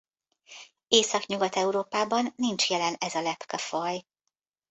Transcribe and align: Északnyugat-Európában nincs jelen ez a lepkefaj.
Északnyugat-Európában 0.87 2.33
nincs 2.35 2.69
jelen 2.69 2.93
ez 2.99 3.15
a 3.15 3.21
lepkefaj. 3.21 4.05